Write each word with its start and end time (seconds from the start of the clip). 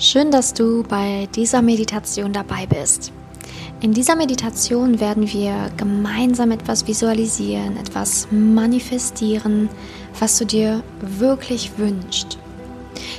Schön, 0.00 0.30
dass 0.30 0.54
du 0.54 0.84
bei 0.84 1.28
dieser 1.34 1.60
Meditation 1.60 2.32
dabei 2.32 2.66
bist. 2.66 3.12
In 3.80 3.92
dieser 3.92 4.14
Meditation 4.14 5.00
werden 5.00 5.26
wir 5.32 5.72
gemeinsam 5.76 6.52
etwas 6.52 6.86
visualisieren, 6.86 7.76
etwas 7.76 8.28
manifestieren, 8.30 9.68
was 10.20 10.38
du 10.38 10.46
dir 10.46 10.84
wirklich 11.00 11.72
wünschst. 11.78 12.38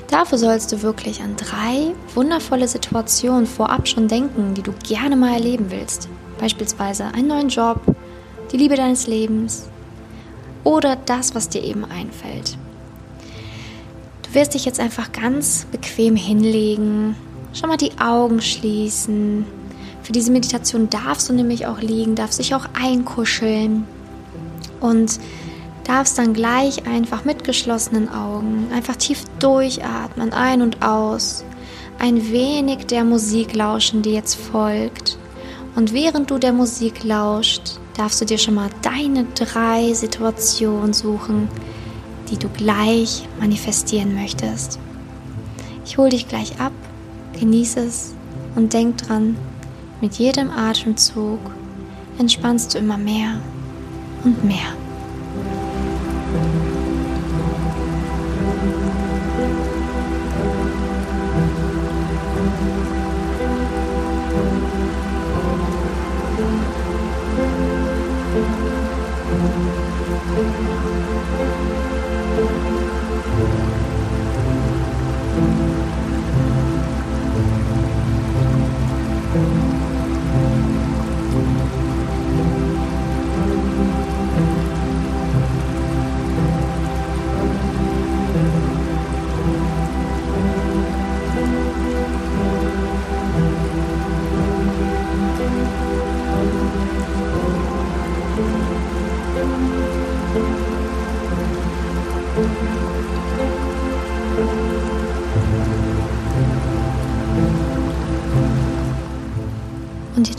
Dafür 0.08 0.38
sollst 0.38 0.72
du 0.72 0.82
wirklich 0.82 1.22
an 1.22 1.36
drei 1.36 1.94
wundervolle 2.16 2.70
Situationen 2.70 3.46
vorab 3.46 3.86
schon 3.86 4.08
denken, 4.08 4.54
die 4.54 4.64
du 4.64 4.72
gerne 4.88 5.18
mal 5.18 5.34
erleben 5.34 5.72
willst. 5.72 6.08
Beispielsweise 6.40 7.08
einen 7.08 7.28
neuen 7.28 7.50
Job, 7.50 7.82
die 8.54 8.58
Liebe 8.58 8.78
deines 8.78 9.06
Lebens 9.06 9.68
oder 10.64 10.96
das, 10.96 11.36
was 11.36 11.50
dir 11.50 11.62
eben 11.62 11.84
einfällt. 11.84 12.58
Du 14.30 14.36
wirst 14.36 14.54
dich 14.54 14.64
jetzt 14.64 14.80
einfach 14.80 15.12
ganz 15.12 15.66
bequem 15.72 16.16
hinlegen, 16.16 17.16
schon 17.52 17.68
mal 17.68 17.78
die 17.78 17.98
Augen 18.00 18.44
schließen. 18.44 19.44
Für 20.04 20.12
diese 20.12 20.32
Meditation 20.32 20.88
darfst 20.88 21.30
du 21.30 21.34
nämlich 21.34 21.66
auch 21.66 21.82
liegen, 21.82 22.14
darfst 22.14 22.38
dich 22.38 22.54
auch 22.54 22.68
einkuscheln 22.80 23.88
und 24.82 25.20
darfst 25.84 26.20
dann 26.20 26.36
gleich 26.36 26.86
einfach 26.86 27.26
mit 27.26 27.44
geschlossenen 27.44 28.08
Augen 28.08 28.68
einfach 28.72 28.98
tief 28.98 29.24
durchatmen, 29.40 30.32
ein 30.32 30.62
und 30.62 30.84
aus, 30.84 31.44
ein 31.98 32.32
wenig 32.32 32.86
der 32.86 33.06
Musik 33.06 33.56
lauschen, 33.56 34.04
die 34.04 34.12
jetzt 34.12 34.36
folgt. 34.36 35.18
Und 35.76 35.92
während 35.92 36.30
du 36.30 36.38
der 36.38 36.54
Musik 36.54 37.04
lauscht, 37.04 37.80
darfst 37.98 38.22
du 38.22 38.26
dir 38.26 38.38
schon 38.38 38.54
mal 38.54 38.70
deine 38.84 39.26
drei 39.34 39.92
Situationen 39.92 40.94
suchen, 40.94 41.50
die 42.30 42.38
du 42.38 42.50
gleich 42.50 43.28
manifestieren 43.40 44.14
möchtest. 44.14 44.80
Ich 45.86 45.98
hole 45.98 46.10
dich 46.10 46.28
gleich 46.28 46.60
ab, 46.60 46.74
genieße 47.40 47.80
es 47.82 48.14
und 48.56 48.74
denk 48.74 48.98
dran, 48.98 49.38
mit 50.02 50.16
jedem 50.16 50.52
Atemzug 50.52 51.40
entspannst 52.18 52.74
du 52.74 52.78
immer 52.78 52.98
mehr 52.98 53.40
und 54.24 54.44
mehr. 54.44 54.74
Und 71.42 71.89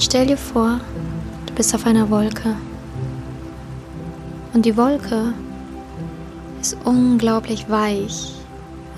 jetzt 0.00 0.06
stell 0.06 0.26
dir 0.26 0.38
vor, 0.38 0.80
du 1.44 1.54
bist 1.54 1.74
auf 1.74 1.84
einer 1.84 2.08
Wolke. 2.08 2.56
Und 4.54 4.64
die 4.64 4.74
Wolke 4.74 5.34
ist 6.58 6.74
unglaublich 6.84 7.68
weich 7.68 8.32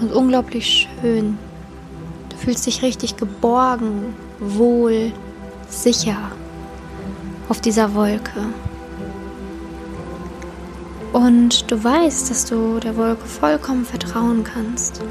und 0.01 0.13
unglaublich 0.13 0.89
schön. 1.01 1.39
Du 2.29 2.37
fühlst 2.37 2.67
dich 2.67 2.83
richtig 2.83 3.17
geborgen, 3.17 4.15
wohl, 4.39 5.11
sicher 5.69 6.31
auf 7.49 7.61
dieser 7.61 7.95
Wolke. 7.97 8.47
Und 11.13 11.69
du 11.69 11.83
weißt, 11.83 12.31
dass 12.31 12.45
du 12.45 12.79
der 12.79 12.97
Wolke 12.97 13.27
vollkommen 13.27 13.85
vertrauen 13.85 14.45
kannst. 14.45 15.03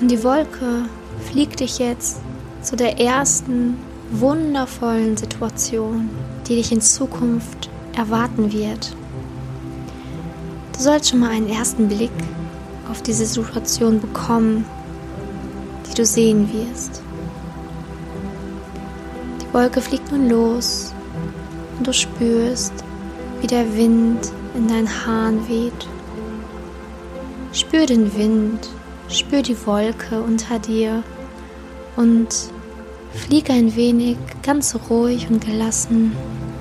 Und 0.00 0.10
die 0.10 0.24
Wolke 0.24 0.86
fliegt 1.30 1.60
dich 1.60 1.78
jetzt 1.78 2.18
zu 2.62 2.74
der 2.74 2.98
ersten 3.00 3.78
wundervollen 4.10 5.16
Situation, 5.16 6.08
die 6.46 6.56
dich 6.56 6.72
in 6.72 6.80
Zukunft 6.80 7.68
erwarten 7.96 8.52
wird. 8.52 8.94
Du 10.72 10.80
sollst 10.80 11.10
schon 11.10 11.20
mal 11.20 11.30
einen 11.30 11.48
ersten 11.48 11.88
Blick 11.88 12.12
auf 12.90 13.02
diese 13.02 13.26
Situation 13.26 14.00
bekommen, 14.00 14.64
die 15.88 15.94
du 15.94 16.04
sehen 16.06 16.48
wirst. 16.52 17.02
Die 19.42 19.52
Wolke 19.54 19.80
fliegt 19.80 20.10
nun 20.12 20.28
los 20.30 20.94
und 21.76 21.86
du 21.86 21.92
spürst, 21.92 22.72
wie 23.40 23.46
der 23.46 23.76
Wind 23.76 24.30
in 24.54 24.68
deinen 24.68 24.88
Haaren 24.88 25.48
weht. 25.48 25.86
Spür 27.52 27.86
den 27.86 28.16
Wind, 28.16 28.68
spür 29.08 29.42
die 29.42 29.56
Wolke 29.66 30.20
unter 30.20 30.58
dir 30.58 31.02
und 31.96 32.50
Fliege 33.12 33.52
ein 33.52 33.74
wenig 33.74 34.16
ganz 34.42 34.76
ruhig 34.88 35.28
und 35.30 35.44
gelassen 35.44 36.12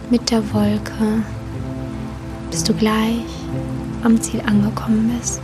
mit 0.09 0.31
der 0.31 0.53
Wolke, 0.53 1.23
bis 2.51 2.63
du 2.63 2.73
gleich 2.73 3.25
am 4.03 4.21
Ziel 4.21 4.41
angekommen 4.45 5.11
bist. 5.17 5.41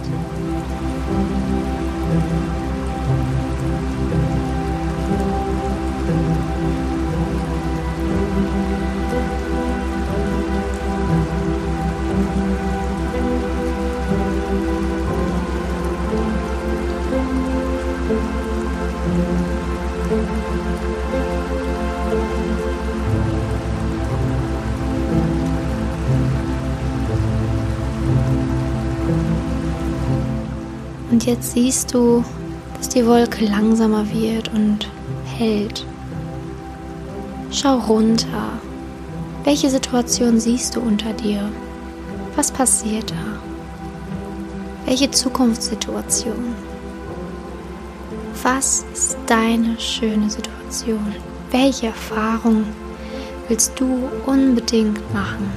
Und 31.12 31.26
jetzt 31.28 31.52
siehst 31.52 31.94
du, 31.94 32.26
dass 32.76 32.90
die 32.90 33.06
Wolke 33.06 33.46
langsamer 33.46 34.12
wird 34.12 34.52
und 34.54 34.90
hält. 35.38 35.86
Schau 37.52 37.78
runter. 37.78 38.54
Welche 39.44 39.70
Situation 39.70 40.40
siehst 40.40 40.76
du 40.76 40.82
unter 40.82 41.14
dir? 41.14 41.50
Was 42.36 42.52
passiert 42.52 43.12
da? 43.12 43.40
Welche 44.86 45.12
Zukunftssituation? 45.12 46.56
Was 48.42 48.86
ist 48.94 49.18
deine 49.28 49.80
schöne 49.80 50.30
Situation? 50.30 51.14
Welche 51.52 51.88
Erfahrung 51.88 52.66
willst 53.48 53.80
du 53.80 54.10
unbedingt 54.26 55.14
machen? 55.14 55.52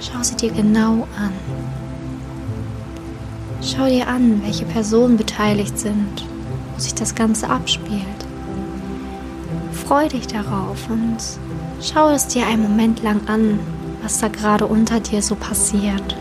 Schau 0.00 0.22
sie 0.22 0.36
dir 0.36 0.50
genau 0.52 1.08
an. 1.18 1.32
Schau 3.62 3.86
dir 3.86 4.06
an, 4.08 4.42
welche 4.44 4.64
Personen 4.64 5.16
beteiligt 5.16 5.78
sind, 5.78 6.24
wo 6.74 6.80
sich 6.80 6.94
das 6.94 7.14
Ganze 7.14 7.48
abspielt. 7.48 8.02
Freu 9.86 10.08
dich 10.08 10.26
darauf 10.26 10.90
und 10.90 11.18
schau 11.80 12.10
es 12.10 12.26
dir 12.26 12.46
einen 12.46 12.62
Moment 12.62 13.02
lang 13.02 13.20
an, 13.28 13.58
was 14.02 14.18
da 14.18 14.28
gerade 14.28 14.66
unter 14.66 15.00
dir 15.00 15.22
so 15.22 15.36
passiert. 15.36 16.16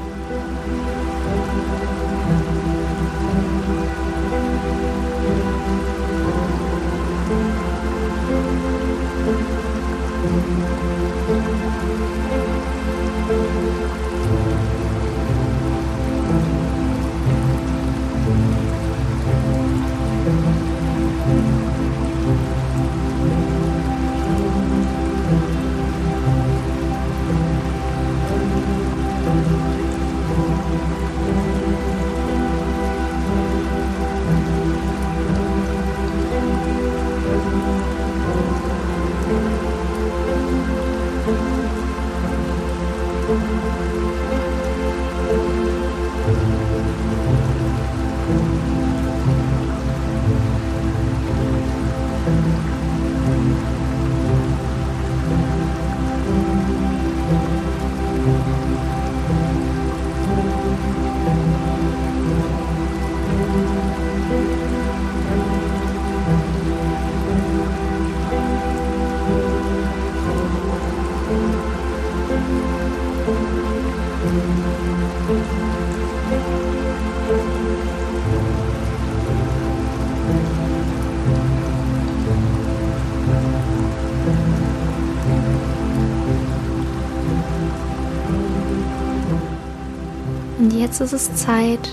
Jetzt 90.69 91.01
ist 91.01 91.13
es 91.13 91.33
Zeit, 91.33 91.89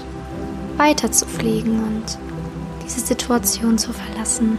weiter 0.76 1.10
zu 1.10 1.26
fliegen 1.26 1.82
und 1.82 2.18
diese 2.84 3.00
Situation 3.00 3.78
zu 3.78 3.92
verlassen. 3.92 4.58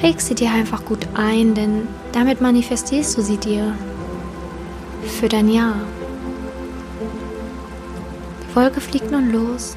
Präg 0.00 0.20
sie 0.20 0.34
dir 0.34 0.50
einfach 0.50 0.84
gut 0.84 1.06
ein, 1.14 1.54
denn 1.54 1.86
damit 2.12 2.40
manifestierst 2.40 3.16
du 3.16 3.22
sie 3.22 3.36
dir 3.36 3.74
für 5.18 5.28
dein 5.28 5.48
Jahr. 5.48 5.76
Die 8.42 8.56
Wolke 8.56 8.80
fliegt 8.80 9.10
nun 9.10 9.32
los 9.32 9.76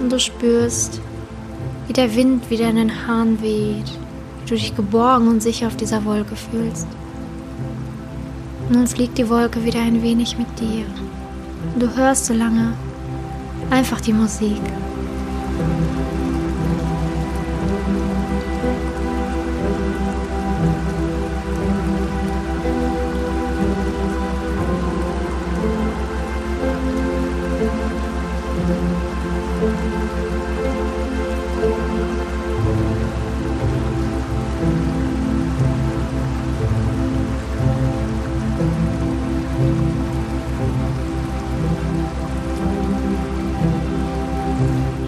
und 0.00 0.12
du 0.12 0.18
spürst, 0.18 1.00
wie 1.86 1.92
der 1.92 2.14
Wind 2.14 2.50
wieder 2.50 2.68
in 2.70 2.76
den 2.76 3.06
Haaren 3.06 3.42
weht, 3.42 3.90
wie 4.40 4.48
du 4.48 4.54
dich 4.54 4.74
geborgen 4.74 5.28
und 5.28 5.42
sicher 5.42 5.66
auf 5.66 5.76
dieser 5.76 6.04
Wolke 6.04 6.36
fühlst. 6.36 6.86
Nun 8.70 8.86
fliegt 8.86 9.18
die 9.18 9.28
Wolke 9.28 9.62
wieder 9.62 9.80
ein 9.80 10.02
wenig 10.02 10.38
mit 10.38 10.48
dir. 10.58 10.86
Du 11.78 11.94
hörst 11.96 12.26
so 12.26 12.34
lange 12.34 12.72
einfach 13.70 14.00
die 14.00 14.12
Musik. 14.12 14.60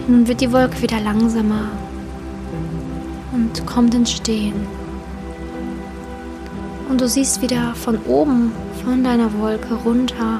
Nun 0.07 0.25
wird 0.25 0.39
die 0.39 0.53
Wolke 0.53 0.81
wieder 0.81 1.01
langsamer 1.01 1.67
und 3.33 3.65
kommt 3.65 3.93
ins 3.93 4.13
Stehen. 4.13 4.55
Und 6.87 7.01
du 7.01 7.09
siehst 7.09 7.41
wieder 7.41 7.75
von 7.75 7.97
oben, 8.05 8.53
von 8.85 9.03
deiner 9.03 9.37
Wolke 9.37 9.73
runter. 9.73 10.39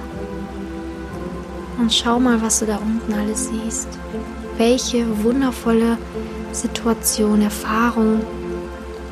Und 1.78 1.94
schau 1.94 2.18
mal, 2.18 2.42
was 2.42 2.60
du 2.60 2.66
da 2.66 2.78
unten 2.78 3.14
alles 3.14 3.50
siehst. 3.50 3.90
Welche 4.58 5.06
wundervolle 5.22 5.98
Situation, 6.54 7.42
Erfahrung 7.42 8.22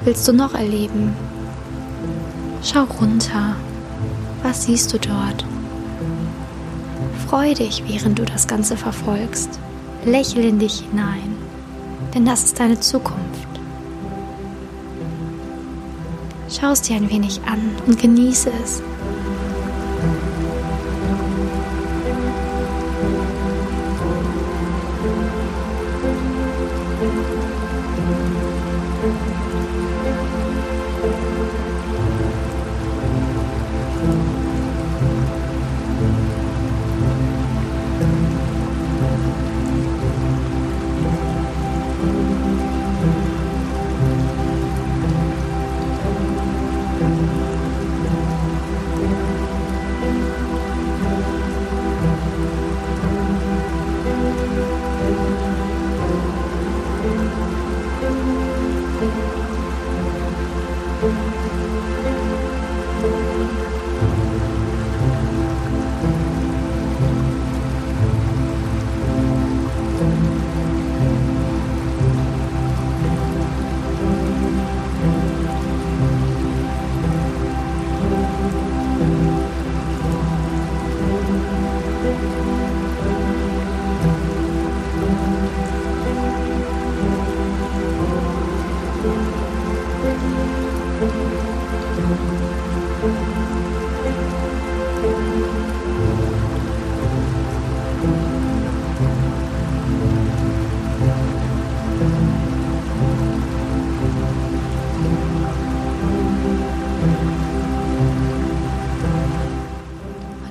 willst 0.06 0.26
du 0.28 0.32
noch 0.32 0.54
erleben? 0.54 1.14
Schau 2.64 2.84
runter. 3.02 3.58
Was 4.42 4.64
siehst 4.64 4.94
du 4.94 5.00
dort? 5.00 5.46
Freu 7.28 7.54
dich, 7.54 7.84
während 7.88 8.18
du 8.20 8.24
das 8.24 8.48
Ganze 8.48 8.78
verfolgst. 8.78 9.60
Lächel 10.06 10.46
in 10.46 10.60
dich 10.60 10.82
hinein, 10.82 11.36
denn 12.14 12.26
das 12.26 12.44
ist 12.44 12.60
deine 12.60 12.80
Zukunft. 12.80 13.48
Schau 16.48 16.72
es 16.72 16.84
dir 16.84 16.96
ein 16.96 17.10
wenig 17.10 17.42
an 17.46 17.72
und 17.88 18.00
genieße 18.00 18.52
es. 18.64 18.84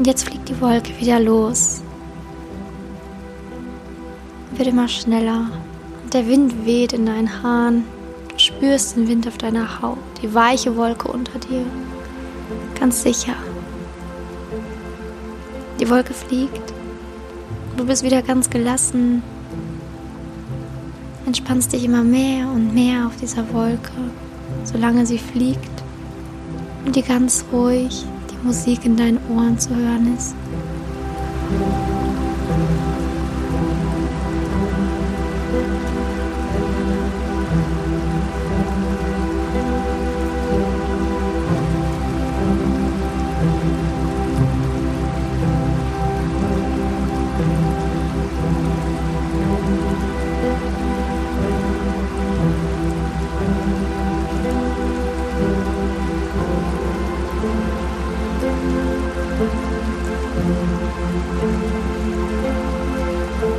Und 0.04 0.08
jetzt 0.08 0.28
fliegt 0.28 0.50
die 0.50 0.60
Wolke 0.60 0.92
wieder 1.00 1.18
los. 1.18 1.80
Wird 4.54 4.68
immer 4.68 4.86
schneller. 4.86 5.46
Der 6.12 6.28
Wind 6.28 6.66
weht 6.66 6.92
in 6.92 7.06
deinen 7.06 7.42
Haaren. 7.42 7.84
Du 8.28 8.38
spürst 8.38 8.96
den 8.96 9.08
Wind 9.08 9.26
auf 9.26 9.38
deiner 9.38 9.80
Haut, 9.80 9.96
die 10.20 10.34
weiche 10.34 10.76
Wolke 10.76 11.08
unter 11.08 11.38
dir. 11.38 11.64
Ganz 12.78 13.02
sicher. 13.02 13.32
Die 15.80 15.88
Wolke 15.88 16.12
fliegt. 16.12 16.74
Du 17.78 17.86
bist 17.86 18.02
wieder 18.02 18.20
ganz 18.20 18.50
gelassen. 18.50 19.22
Entspannst 21.24 21.72
dich 21.72 21.82
immer 21.82 22.02
mehr 22.02 22.46
und 22.48 22.74
mehr 22.74 23.06
auf 23.06 23.16
dieser 23.16 23.50
Wolke, 23.54 23.90
solange 24.64 25.06
sie 25.06 25.16
fliegt 25.16 25.82
und 26.84 26.94
die 26.94 27.00
ganz 27.00 27.42
ruhig 27.50 28.04
Musik 28.44 28.84
in 28.84 28.96
deinen 28.96 29.18
Ohren 29.30 29.58
zu 29.58 29.74
hören 29.74 30.14
ist. 30.14 30.34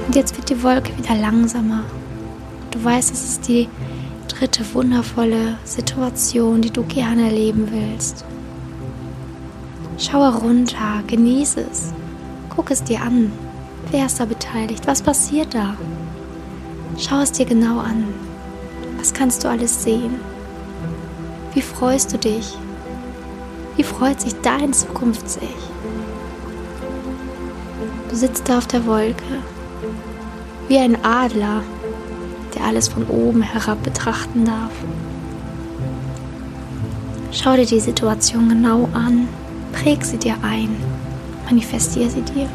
Und 0.08 0.16
jetzt 0.16 0.38
wird 0.38 0.50
die 0.50 0.64
Wolke 0.64 0.98
wieder 0.98 1.16
langsamer. 1.16 1.84
Du 2.72 2.84
weißt, 2.84 3.14
es 3.14 3.24
ist 3.24 3.48
die 3.48 3.68
dritte 4.28 4.64
wundervolle 4.74 5.58
Situation, 5.64 6.62
die 6.62 6.72
du 6.72 6.84
gerne 6.84 7.26
erleben 7.26 7.70
willst. 7.72 8.26
Schau 9.98 10.28
runter, 10.30 11.04
genieße 11.08 11.66
es, 11.72 11.94
guck 12.54 12.72
es 12.72 12.84
dir 12.84 13.02
an. 13.02 13.32
Wer 13.92 14.06
ist 14.08 14.20
da 14.20 14.26
beteiligt? 14.26 14.88
Was 14.88 15.02
passiert 15.02 15.54
da? 15.54 15.78
Schau 16.98 17.20
es 17.20 17.32
dir 17.32 17.46
genau 17.46 17.80
an. 17.80 18.06
Was 18.98 19.14
kannst 19.14 19.44
du 19.44 19.50
alles 19.50 19.84
sehen? 19.84 20.16
Wie 21.54 21.62
freust 21.62 22.14
du 22.14 22.18
dich? 22.18 22.58
Wie 23.76 23.84
freut 23.84 24.22
sich 24.22 24.36
dein 24.42 24.74
Zukunfts-Ich? 24.74 25.50
Du 28.10 28.16
sitzt 28.16 28.48
da 28.48 28.58
auf 28.58 28.68
der 28.68 28.86
Wolke 28.86 29.24
wie 30.68 30.80
ein 30.80 31.04
Adler, 31.04 31.62
der 32.56 32.66
alles 32.66 32.88
von 32.88 33.06
oben 33.08 33.42
herab 33.44 33.84
betrachten 33.84 34.46
darf. 34.46 34.72
Schau 37.32 37.56
dir 37.56 37.66
die 37.66 37.80
Situation 37.80 38.50
genau 38.50 38.90
an, 38.94 39.28
präg 39.74 40.04
sie 40.04 40.18
dir 40.18 40.36
ein 40.42 40.76
Manifestiere 41.46 42.10
sie 42.10 42.22
dir. 42.22 42.50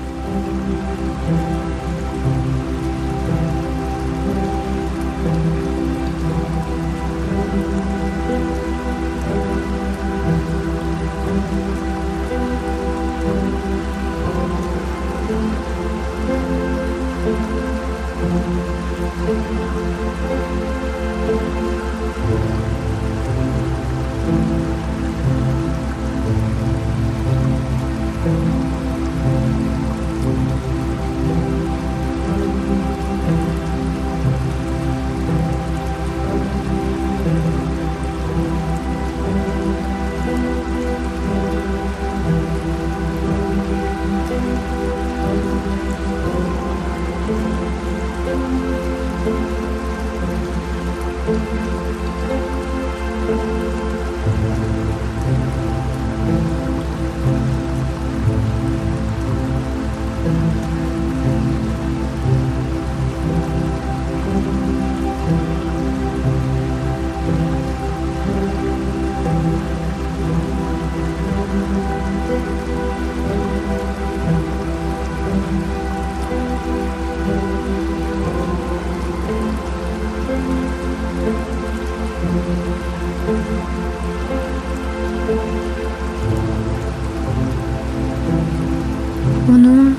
Und 89.47 89.63
nun 89.63 89.97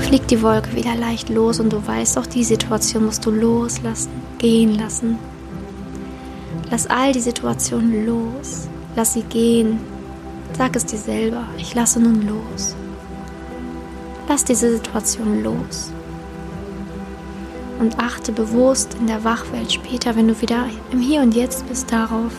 fliegt 0.00 0.30
die 0.30 0.42
Wolke 0.42 0.74
wieder 0.74 0.94
leicht 0.94 1.28
los 1.28 1.60
und 1.60 1.72
du 1.72 1.86
weißt, 1.86 2.18
auch 2.18 2.26
die 2.26 2.44
Situation 2.44 3.06
musst 3.06 3.24
du 3.26 3.30
loslassen, 3.30 4.10
gehen 4.38 4.78
lassen. 4.78 5.18
Lass 6.70 6.86
all 6.86 7.12
die 7.12 7.20
Situationen 7.20 8.06
los, 8.06 8.68
lass 8.96 9.12
sie 9.12 9.22
gehen. 9.22 9.78
Sag 10.56 10.76
es 10.76 10.86
dir 10.86 10.98
selber, 10.98 11.44
ich 11.58 11.74
lasse 11.74 12.00
nun 12.00 12.26
los. 12.26 12.74
Lass 14.28 14.44
diese 14.44 14.72
Situation 14.72 15.42
los. 15.42 15.92
Und 17.78 17.98
achte 17.98 18.32
bewusst 18.32 18.94
in 19.00 19.06
der 19.06 19.24
Wachwelt 19.24 19.72
später, 19.72 20.14
wenn 20.16 20.28
du 20.28 20.40
wieder 20.40 20.66
im 20.92 21.00
Hier 21.00 21.22
und 21.22 21.34
Jetzt 21.34 21.68
bist, 21.68 21.92
darauf, 21.92 22.32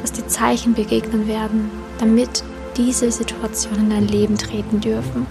dass 0.00 0.12
die 0.12 0.26
Zeichen 0.26 0.74
begegnen 0.74 1.28
werden, 1.28 1.70
damit 1.98 2.42
diese 2.76 3.10
Situation 3.10 3.76
in 3.76 3.90
dein 3.90 4.08
Leben 4.08 4.36
treten 4.36 4.80
dürfen. 4.80 5.26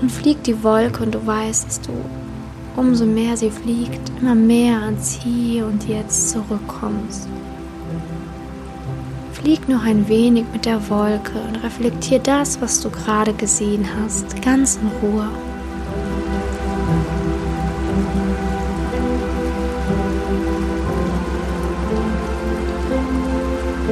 Und 0.00 0.10
fliegt 0.10 0.46
die 0.46 0.62
Wolke 0.64 1.02
und 1.02 1.14
du 1.14 1.24
weißt, 1.24 1.66
dass 1.66 1.80
du, 1.80 1.92
umso 2.76 3.06
mehr 3.06 3.36
sie 3.36 3.50
fliegt, 3.50 4.00
immer 4.20 4.34
mehr 4.34 4.82
ans 4.82 5.12
Hier 5.22 5.66
und 5.66 5.88
Jetzt 5.88 6.30
zurückkommst. 6.30 7.28
Flieg 9.32 9.68
noch 9.68 9.84
ein 9.84 10.08
wenig 10.08 10.44
mit 10.52 10.66
der 10.66 10.88
Wolke 10.88 11.32
und 11.48 11.62
reflektier 11.64 12.18
das, 12.18 12.60
was 12.60 12.80
du 12.80 12.90
gerade 12.90 13.32
gesehen 13.32 13.86
hast, 14.00 14.40
ganz 14.42 14.76
in 14.76 14.88
Ruhe. 15.00 15.28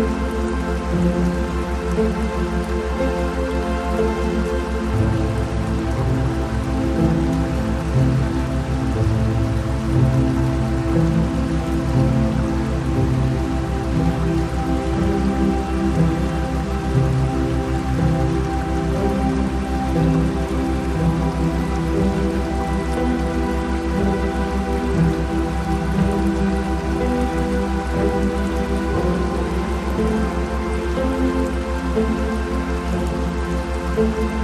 Música 0.01 1.30
Música 33.97 34.40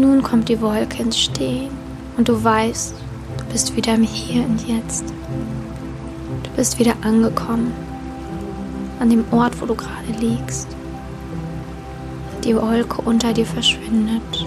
Nun 0.00 0.24
kommt 0.24 0.48
die 0.48 0.60
Wolke 0.60 1.02
ins 1.02 1.20
Stehen 1.20 1.70
und 2.16 2.28
du 2.28 2.42
weißt, 2.42 2.94
du 3.38 3.44
bist 3.52 3.76
wieder 3.76 3.94
im 3.94 4.02
Hier 4.02 4.44
und 4.44 4.66
Jetzt. 4.66 5.04
Du 6.42 6.50
bist 6.56 6.80
wieder 6.80 6.94
angekommen 7.02 7.72
an 8.98 9.10
dem 9.10 9.24
Ort, 9.30 9.60
wo 9.60 9.66
du 9.66 9.76
gerade 9.76 10.10
liegst. 10.18 10.66
Die 12.42 12.56
Wolke 12.56 13.02
unter 13.02 13.32
dir 13.32 13.46
verschwindet. 13.46 14.46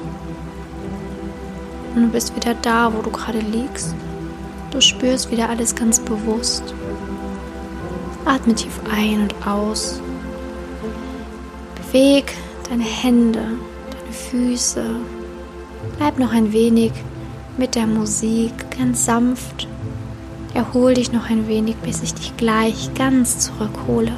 Und 1.95 2.03
du 2.03 2.09
bist 2.09 2.35
wieder 2.35 2.53
da, 2.55 2.91
wo 2.93 3.01
du 3.01 3.09
gerade 3.09 3.39
liegst. 3.39 3.95
Du 4.71 4.81
spürst 4.81 5.31
wieder 5.31 5.47
alles 5.49 5.73
ganz 5.73 5.99
bewusst. 5.99 6.73
Atme 8.25 8.53
tief 8.53 8.81
ein 8.93 9.21
und 9.21 9.47
aus. 9.47 10.01
Beweg 11.75 12.33
deine 12.69 12.83
Hände, 12.83 13.39
deine 13.39 14.11
Füße. 14.11 14.97
Bleib 15.95 16.19
noch 16.19 16.33
ein 16.33 16.51
wenig 16.51 16.91
mit 17.57 17.75
der 17.75 17.87
Musik 17.87 18.51
ganz 18.77 19.05
sanft. 19.05 19.67
Erhol 20.53 20.93
dich 20.93 21.11
noch 21.11 21.29
ein 21.29 21.47
wenig, 21.47 21.75
bis 21.77 22.03
ich 22.03 22.13
dich 22.13 22.35
gleich 22.37 22.93
ganz 22.95 23.39
zurückhole. 23.39 24.11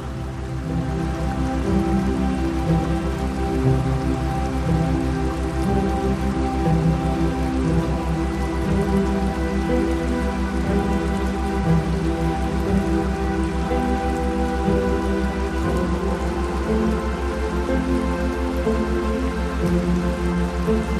Und 20.70 20.99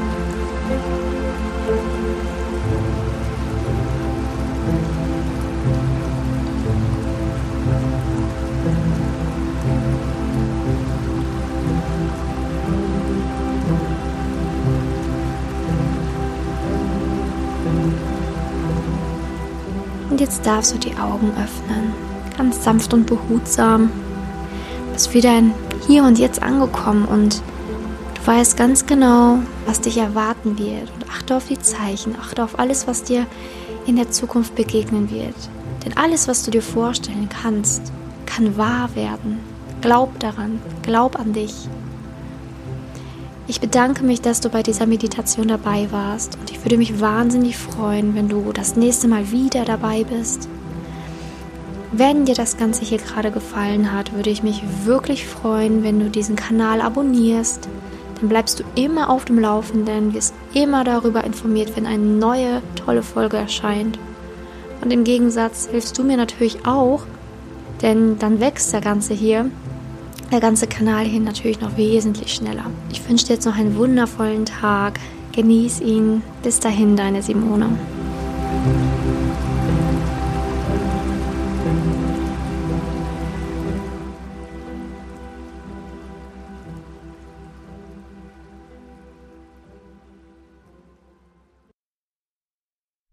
jetzt 20.41 20.47
darfst 20.47 20.75
du 20.75 20.79
die 20.79 20.97
Augen 20.97 21.33
öffnen, 21.33 21.93
ganz 22.37 22.65
sanft 22.65 22.95
und 22.95 23.05
behutsam. 23.05 23.91
Du 24.87 24.93
bist 24.95 25.13
wieder 25.13 25.37
in 25.37 25.53
Hier 25.87 26.03
und 26.05 26.19
Jetzt 26.19 26.43
angekommen 26.43 27.05
und 27.05 27.43
du 28.15 28.27
weißt 28.27 28.57
ganz 28.57 28.87
genau, 28.87 29.41
was 29.67 29.83
dich 29.83 29.99
erwarten 29.99 30.59
wird. 30.59 30.91
Und 30.95 31.11
achte 31.11 31.37
auf 31.37 31.47
die 31.49 31.59
Zeichen, 31.59 32.17
achte 32.19 32.43
auf 32.43 32.59
alles, 32.59 32.87
was 32.87 33.03
dir 33.03 33.27
in 33.87 33.97
der 33.97 34.11
Zukunft 34.11 34.55
begegnen 34.55 35.11
wird. 35.11 35.37
Denn 35.85 35.97
alles, 35.99 36.27
was 36.27 36.43
du 36.43 36.51
dir 36.51 36.63
vorstellen 36.63 37.29
kannst, 37.29 37.93
kann 38.25 38.57
wahr 38.57 38.89
werden. 38.95 39.41
Glaub 39.83 40.19
daran, 40.21 40.61
glaub 40.83 41.19
an 41.19 41.35
dich. 41.35 41.69
Ich 43.51 43.61
bedanke 43.61 44.05
mich, 44.05 44.21
dass 44.21 44.41
du 44.41 44.49
bei 44.49 44.63
dieser 44.63 44.87
Meditation 44.87 45.49
dabei 45.49 45.89
warst 45.91 46.39
und 46.39 46.53
ich 46.53 46.65
würde 46.65 46.79
mich 46.79 47.01
wahnsinnig 47.01 47.57
freuen, 47.57 48.15
wenn 48.15 48.29
du 48.29 48.53
das 48.53 48.77
nächste 48.77 49.09
Mal 49.09 49.33
wieder 49.33 49.65
dabei 49.65 50.05
bist. 50.05 50.49
Wenn 51.91 52.27
dir 52.27 52.37
das 52.37 52.59
Ganze 52.59 52.85
hier 52.85 52.99
gerade 52.99 53.33
gefallen 53.33 53.93
hat, 53.93 54.13
würde 54.13 54.31
ich 54.31 54.45
mich 54.45 54.63
wirklich 54.85 55.27
freuen, 55.27 55.83
wenn 55.83 55.99
du 55.99 56.09
diesen 56.09 56.37
Kanal 56.37 56.81
abonnierst. 56.81 57.69
Dann 58.21 58.29
bleibst 58.29 58.61
du 58.61 58.65
immer 58.77 59.11
auf 59.11 59.25
dem 59.25 59.41
Laufenden, 59.41 60.15
wirst 60.15 60.33
immer 60.55 60.85
darüber 60.85 61.25
informiert, 61.25 61.75
wenn 61.75 61.87
eine 61.87 62.05
neue 62.05 62.63
tolle 62.77 63.03
Folge 63.03 63.37
erscheint. 63.37 63.99
Und 64.81 64.93
im 64.93 65.03
Gegensatz 65.03 65.67
hilfst 65.69 65.99
du 65.99 66.05
mir 66.05 66.17
natürlich 66.17 66.67
auch, 66.67 67.03
denn 67.83 68.17
dann 68.21 68.39
wächst 68.39 68.73
der 68.73 68.81
Ganze 68.81 69.13
hier 69.13 69.51
der 70.31 70.41
ganze 70.41 70.67
Kanal 70.67 71.05
hier 71.05 71.21
natürlich 71.21 71.61
noch 71.61 71.77
wesentlich 71.77 72.35
schneller. 72.35 72.67
Ich 72.91 73.07
wünsche 73.09 73.27
dir 73.27 73.35
jetzt 73.35 73.47
noch 73.47 73.57
einen 73.57 73.77
wundervollen 73.77 74.45
Tag. 74.45 75.01
Genieß 75.33 75.81
ihn. 75.81 76.23
Bis 76.43 76.61
dahin, 76.61 76.97
deine 76.97 77.23
Simone. 77.23 77.71